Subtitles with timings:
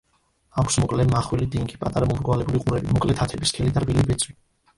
[0.61, 4.37] აქვს მოკლე, მახვილი დინგი, პატარა მომრგვალებული ყურები, მოკლე თათები, სქელი და რბილი ბეწვი.